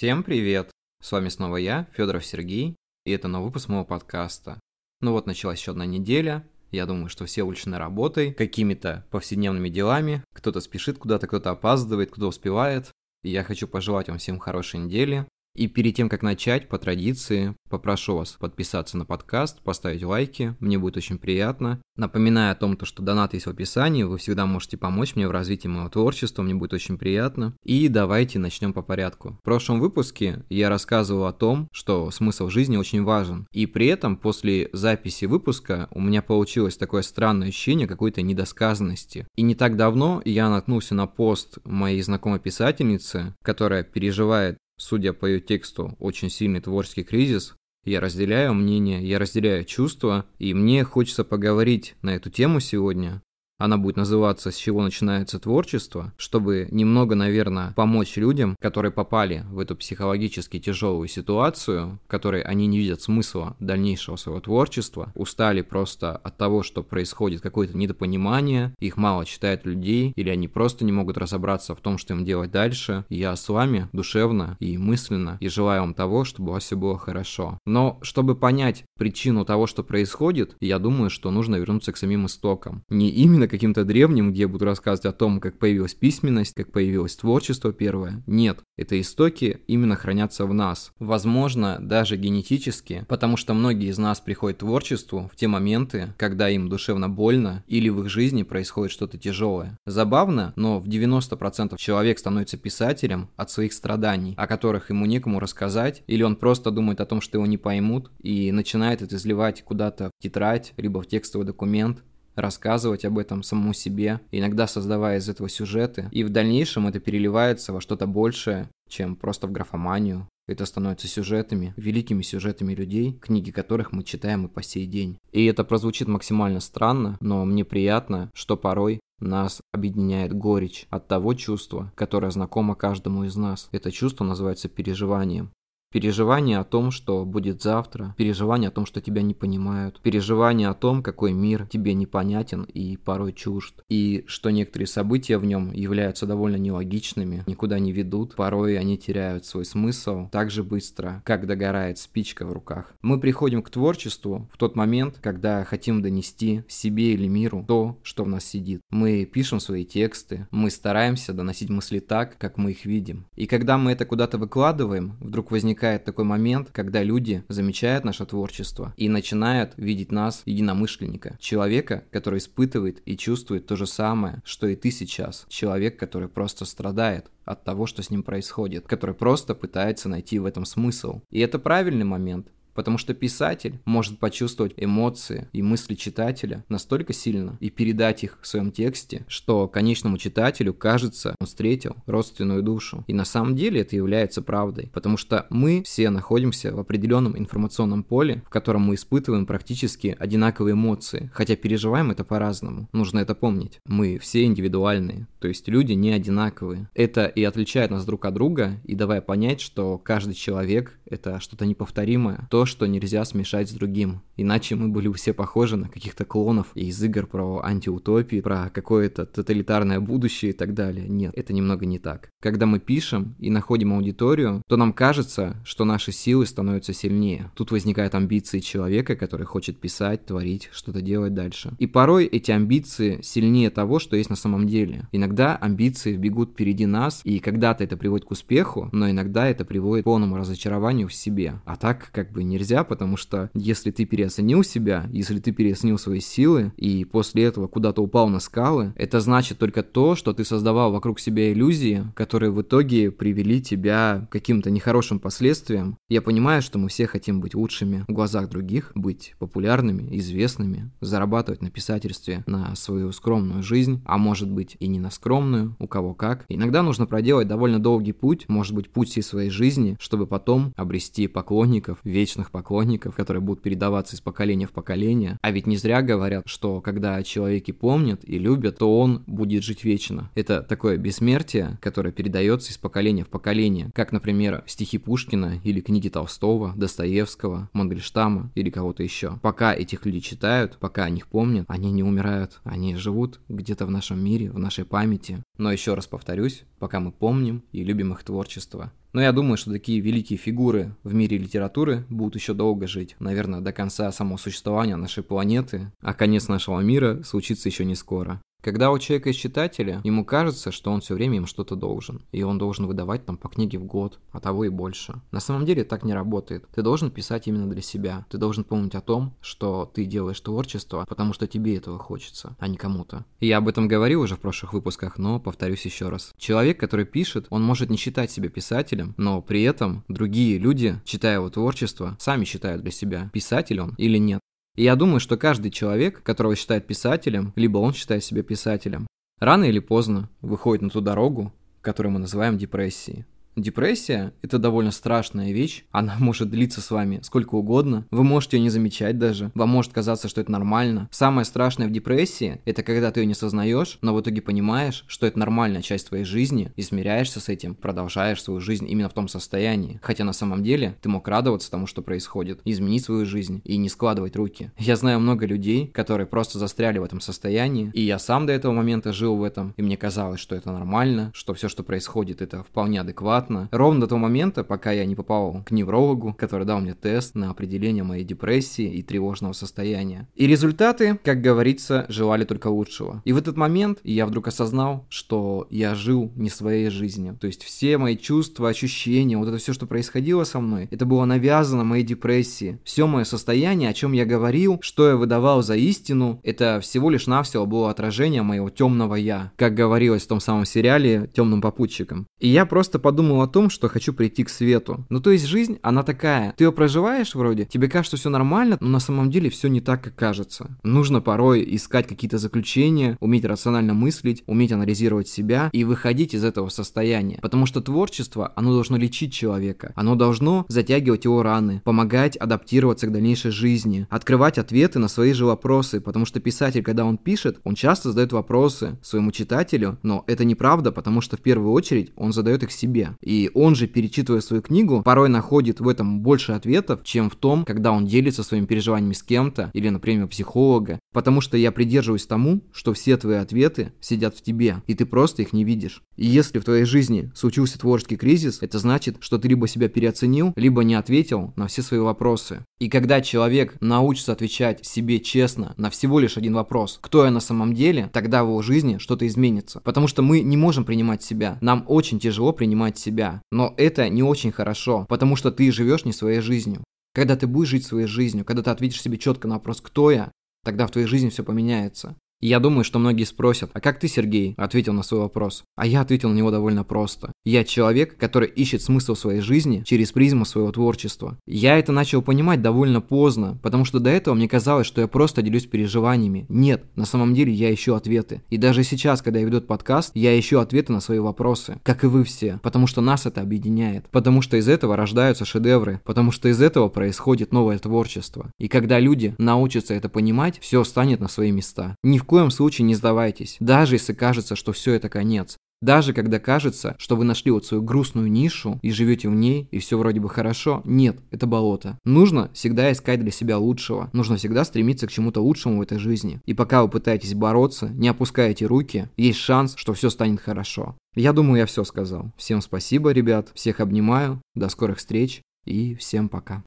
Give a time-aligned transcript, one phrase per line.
[0.00, 0.70] Всем привет!
[1.02, 2.74] С вами снова я, Федоров Сергей,
[3.04, 4.58] и это новый выпуск моего подкаста.
[5.02, 10.24] Ну вот началась еще одна неделя, я думаю, что все увлечены работой, какими-то повседневными делами,
[10.32, 12.90] кто-то спешит куда-то, кто-то опаздывает, кто успевает.
[13.22, 17.54] И я хочу пожелать вам всем хорошей недели, и перед тем, как начать, по традиции,
[17.68, 21.80] попрошу вас подписаться на подкаст, поставить лайки, мне будет очень приятно.
[21.96, 25.68] Напоминаю о том, что донат есть в описании, вы всегда можете помочь мне в развитии
[25.68, 27.54] моего творчества, мне будет очень приятно.
[27.64, 29.38] И давайте начнем по порядку.
[29.40, 33.46] В прошлом выпуске я рассказывал о том, что смысл жизни очень важен.
[33.52, 39.26] И при этом после записи выпуска у меня получилось такое странное ощущение какой-то недосказанности.
[39.36, 45.26] И не так давно я наткнулся на пост моей знакомой писательницы, которая переживает судя по
[45.26, 47.54] ее тексту, очень сильный творческий кризис.
[47.84, 53.22] Я разделяю мнение, я разделяю чувства, и мне хочется поговорить на эту тему сегодня,
[53.60, 59.58] она будет называться «С чего начинается творчество», чтобы немного, наверное, помочь людям, которые попали в
[59.58, 66.16] эту психологически тяжелую ситуацию, в которой они не видят смысла дальнейшего своего творчества, устали просто
[66.16, 71.18] от того, что происходит какое-то недопонимание, их мало читают людей, или они просто не могут
[71.18, 73.04] разобраться в том, что им делать дальше.
[73.10, 76.96] Я с вами душевно и мысленно и желаю вам того, чтобы у вас все было
[76.98, 77.58] хорошо.
[77.66, 82.84] Но чтобы понять причину того, что происходит, я думаю, что нужно вернуться к самим истокам.
[82.88, 87.16] Не именно каким-то древним, где я буду рассказывать о том, как появилась письменность, как появилось
[87.16, 88.22] творчество первое.
[88.26, 90.92] Нет, это истоки именно хранятся в нас.
[90.98, 96.48] Возможно, даже генетически, потому что многие из нас приходят к творчеству в те моменты, когда
[96.48, 99.76] им душевно больно или в их жизни происходит что-то тяжелое.
[99.86, 106.02] Забавно, но в 90% человек становится писателем от своих страданий, о которых ему некому рассказать,
[106.06, 110.10] или он просто думает о том, что его не поймут, и начинает это изливать куда-то
[110.18, 112.02] в тетрадь, либо в текстовый документ,
[112.34, 117.72] рассказывать об этом самому себе, иногда создавая из этого сюжеты, и в дальнейшем это переливается
[117.72, 120.26] во что-то большее, чем просто в графоманию.
[120.48, 125.16] Это становится сюжетами, великими сюжетами людей, книги которых мы читаем и по сей день.
[125.30, 131.34] И это прозвучит максимально странно, но мне приятно, что порой нас объединяет горечь от того
[131.34, 133.68] чувства, которое знакомо каждому из нас.
[133.70, 135.52] Это чувство называется переживанием.
[135.92, 140.74] Переживание о том, что будет завтра, переживание о том, что тебя не понимают, переживание о
[140.74, 146.26] том, какой мир тебе непонятен и порой чужд, и что некоторые события в нем являются
[146.26, 151.98] довольно нелогичными, никуда не ведут, порой они теряют свой смысл так же быстро, как догорает
[151.98, 152.94] спичка в руках.
[153.02, 158.22] Мы приходим к творчеству в тот момент, когда хотим донести себе или миру то, что
[158.22, 158.80] в нас сидит.
[158.90, 163.26] Мы пишем свои тексты, мы стараемся доносить мысли так, как мы их видим.
[163.34, 168.26] И когда мы это куда-то выкладываем, вдруг возникает возникает такой момент, когда люди замечают наше
[168.26, 171.38] творчество и начинают видеть нас единомышленника.
[171.40, 175.46] Человека, который испытывает и чувствует то же самое, что и ты сейчас.
[175.48, 180.44] Человек, который просто страдает от того, что с ним происходит, который просто пытается найти в
[180.44, 181.22] этом смысл.
[181.30, 187.56] И это правильный момент, Потому что писатель может почувствовать эмоции и мысли читателя настолько сильно
[187.60, 193.04] и передать их в своем тексте, что конечному читателю кажется, он встретил родственную душу.
[193.06, 198.02] И на самом деле это является правдой, потому что мы все находимся в определенном информационном
[198.02, 202.88] поле, в котором мы испытываем практически одинаковые эмоции, хотя переживаем это по-разному.
[202.92, 203.78] Нужно это помнить.
[203.86, 206.88] Мы все индивидуальные, то есть люди не одинаковые.
[206.94, 211.66] Это и отличает нас друг от друга, и давая понять, что каждый человек— это что-то
[211.66, 214.22] неповторимое, то, что нельзя смешать с другим.
[214.36, 220.00] Иначе мы были все похожи на каких-то клонов из игр про антиутопии, про какое-то тоталитарное
[220.00, 221.08] будущее и так далее.
[221.08, 222.30] Нет, это немного не так.
[222.40, 227.50] Когда мы пишем и находим аудиторию, то нам кажется, что наши силы становятся сильнее.
[227.54, 231.72] Тут возникают амбиции человека, который хочет писать, творить, что-то делать дальше.
[231.78, 235.08] И порой эти амбиции сильнее того, что есть на самом деле.
[235.12, 240.04] Иногда амбиции бегут впереди нас, и когда-то это приводит к успеху, но иногда это приводит
[240.04, 241.60] к полному разочарованию в себе.
[241.64, 246.20] А так как бы нельзя, потому что если ты переоценил себя, если ты переоценил свои
[246.20, 250.92] силы, и после этого куда-то упал на скалы, это значит только то, что ты создавал
[250.92, 255.96] вокруг себя иллюзии, которые в итоге привели тебя к каким-то нехорошим последствиям.
[256.08, 261.62] Я понимаю, что мы все хотим быть лучшими в глазах других, быть популярными, известными, зарабатывать
[261.62, 266.14] на писательстве на свою скромную жизнь, а может быть и не на скромную, у кого
[266.14, 266.44] как.
[266.48, 270.89] Иногда нужно проделать довольно долгий путь, может быть путь всей своей жизни, чтобы потом обрести
[271.32, 275.38] поклонников, вечных поклонников, которые будут передаваться из поколения в поколение.
[275.42, 279.62] А ведь не зря говорят, что когда о человеке помнят и любят, то он будет
[279.62, 280.30] жить вечно.
[280.34, 286.08] Это такое бессмертие, которое передается из поколения в поколение, как, например, стихи Пушкина или книги
[286.08, 289.38] Толстого, Достоевского, Мандельштама или кого-то еще.
[289.42, 293.90] Пока этих людей читают, пока о них помнят, они не умирают, они живут где-то в
[293.90, 295.42] нашем мире, в нашей памяти.
[295.58, 298.92] Но еще раз повторюсь, пока мы помним и любим их творчество.
[299.12, 303.16] Но я думаю, что такие великие фигуры в мире литературы будут еще долго жить.
[303.18, 305.92] Наверное, до конца самого существования нашей планеты.
[306.00, 308.40] А конец нашего мира случится еще не скоро.
[308.60, 312.22] Когда у человека есть читатели, ему кажется, что он все время им что-то должен.
[312.32, 315.20] И он должен выдавать там по книге в год, а того и больше.
[315.30, 316.66] На самом деле так не работает.
[316.74, 318.26] Ты должен писать именно для себя.
[318.28, 322.68] Ты должен помнить о том, что ты делаешь творчество, потому что тебе этого хочется, а
[322.68, 323.24] не кому-то.
[323.40, 326.32] Я об этом говорил уже в прошлых выпусках, но повторюсь еще раз.
[326.36, 331.36] Человек, который пишет, он может не считать себя писателем, но при этом другие люди, читая
[331.36, 334.40] его творчество, сами считают для себя, писатель он или нет.
[334.76, 339.06] И я думаю, что каждый человек, которого считает писателем, либо он считает себя писателем,
[339.38, 343.24] рано или поздно выходит на ту дорогу, которую мы называем депрессией.
[343.56, 348.62] Депрессия– это довольно страшная вещь, она может длиться с вами сколько угодно, вы можете ее
[348.62, 351.08] не замечать даже, вам может казаться, что это нормально.
[351.10, 355.26] Самое страшное в депрессии– это когда ты ее не сознаешь, но в итоге понимаешь, что
[355.26, 359.28] это нормальная часть твоей жизни, и смиряешься с этим, продолжаешь свою жизнь именно в том
[359.28, 359.98] состоянии.
[360.02, 363.88] Хотя на самом деле ты мог радоваться тому, что происходит, изменить свою жизнь и не
[363.88, 364.70] складывать руки.
[364.78, 368.72] Я знаю много людей, которые просто застряли в этом состоянии, и я сам до этого
[368.72, 372.62] момента жил в этом, и мне казалось, что это нормально, что все, что происходит, это
[372.62, 373.68] вполне адекватно, адекватно.
[373.72, 377.50] Ровно до того момента, пока я не попал к неврологу, который дал мне тест на
[377.50, 380.28] определение моей депрессии и тревожного состояния.
[380.34, 383.22] И результаты, как говорится, желали только лучшего.
[383.24, 387.36] И в этот момент я вдруг осознал, что я жил не своей жизнью.
[387.40, 391.24] То есть все мои чувства, ощущения, вот это все, что происходило со мной, это было
[391.24, 392.78] навязано моей депрессии.
[392.84, 397.26] Все мое состояние, о чем я говорил, что я выдавал за истину, это всего лишь
[397.26, 402.26] навсего было отражение моего темного я, как говорилось в том самом сериале «Темным попутчиком».
[402.38, 405.06] И я просто подумал, думал о том, что хочу прийти к свету.
[405.08, 406.52] Ну то есть жизнь, она такая.
[406.56, 410.02] Ты ее проживаешь вроде, тебе кажется все нормально, но на самом деле все не так,
[410.02, 410.76] как кажется.
[410.82, 416.70] Нужно порой искать какие-то заключения, уметь рационально мыслить, уметь анализировать себя и выходить из этого
[416.70, 417.38] состояния.
[417.40, 419.92] Потому что творчество, оно должно лечить человека.
[419.94, 425.44] Оно должно затягивать его раны, помогать адаптироваться к дальнейшей жизни, открывать ответы на свои же
[425.44, 426.00] вопросы.
[426.00, 430.90] Потому что писатель, когда он пишет, он часто задает вопросы своему читателю, но это неправда,
[430.90, 433.10] потому что в первую очередь он задает их себе.
[433.20, 437.64] И он же, перечитывая свою книгу, порой находит в этом больше ответов, чем в том,
[437.64, 440.98] когда он делится своими переживаниями с кем-то или, например, психолога.
[441.12, 445.42] Потому что я придерживаюсь тому, что все твои ответы сидят в тебе, и ты просто
[445.42, 446.02] их не видишь.
[446.16, 450.52] И если в твоей жизни случился творческий кризис, это значит, что ты либо себя переоценил,
[450.56, 452.64] либо не ответил на все свои вопросы.
[452.80, 457.40] И когда человек научится отвечать себе честно на всего лишь один вопрос, кто я на
[457.40, 459.80] самом деле, тогда в его жизни что-то изменится.
[459.80, 461.58] Потому что мы не можем принимать себя.
[461.60, 463.42] Нам очень тяжело принимать себя.
[463.52, 466.82] Но это не очень хорошо, потому что ты живешь не своей жизнью.
[467.12, 470.32] Когда ты будешь жить своей жизнью, когда ты ответишь себе четко на вопрос «Кто я?»,
[470.64, 472.16] тогда в твоей жизни все поменяется.
[472.40, 475.62] И я думаю, что многие спросят, а как ты, Сергей, ответил на свой вопрос?
[475.76, 477.32] А я ответил на него довольно просто.
[477.44, 481.38] Я человек, который ищет смысл своей жизни через призму своего творчества.
[481.46, 485.40] Я это начал понимать довольно поздно, потому что до этого мне казалось, что я просто
[485.40, 486.44] делюсь переживаниями.
[486.50, 488.42] Нет, на самом деле я ищу ответы.
[488.50, 491.80] И даже сейчас, когда я веду подкаст, я ищу ответы на свои вопросы.
[491.82, 492.60] Как и вы все.
[492.62, 494.08] Потому что нас это объединяет.
[494.10, 496.00] Потому что из этого рождаются шедевры.
[496.04, 498.50] Потому что из этого происходит новое творчество.
[498.58, 501.96] И когда люди научатся это понимать, все станет на свои места.
[502.02, 505.56] Ни в коем случае не сдавайтесь, даже если кажется, что все это конец.
[505.80, 509.78] Даже когда кажется, что вы нашли вот свою грустную нишу и живете в ней, и
[509.78, 511.98] все вроде бы хорошо, нет, это болото.
[512.04, 514.10] Нужно всегда искать для себя лучшего.
[514.12, 516.40] Нужно всегда стремиться к чему-то лучшему в этой жизни.
[516.44, 520.96] И пока вы пытаетесь бороться, не опускаете руки, есть шанс, что все станет хорошо.
[521.14, 522.32] Я думаю, я все сказал.
[522.36, 523.50] Всем спасибо, ребят.
[523.54, 524.40] Всех обнимаю.
[524.54, 526.62] До скорых встреч и всем пока.